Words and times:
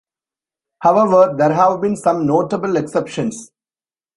However, 0.79 1.35
there 1.37 1.53
have 1.53 1.79
been 1.81 1.95
some 1.95 2.25
notable 2.25 2.75
exceptions. 2.75 3.51